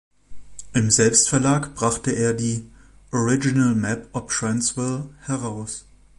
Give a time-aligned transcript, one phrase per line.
[0.73, 2.65] Im Selbstverlag brachte er die
[3.11, 5.85] "Original Map of Transvaal" heraus.